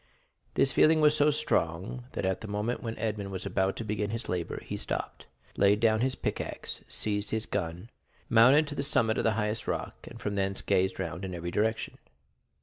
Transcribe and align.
This 0.55 0.73
feeling 0.73 0.99
was 0.99 1.15
so 1.15 1.29
strong 1.29 2.05
that 2.13 2.25
at 2.25 2.41
the 2.41 2.47
moment 2.47 2.81
when 2.81 2.97
Edmond 2.97 3.29
was 3.29 3.45
about 3.45 3.75
to 3.75 3.83
begin 3.83 4.09
his 4.09 4.27
labor, 4.27 4.59
he 4.65 4.75
stopped, 4.75 5.27
laid 5.57 5.79
down 5.79 6.01
his 6.01 6.15
pickaxe, 6.15 6.83
seized 6.89 7.29
his 7.29 7.45
gun, 7.45 7.91
mounted 8.27 8.65
to 8.69 8.73
the 8.73 8.81
summit 8.81 9.19
of 9.19 9.23
the 9.23 9.33
highest 9.33 9.67
rock, 9.67 10.07
and 10.07 10.19
from 10.19 10.33
thence 10.33 10.63
gazed 10.63 10.99
round 10.99 11.23
in 11.23 11.35
every 11.35 11.51
direction. 11.51 11.99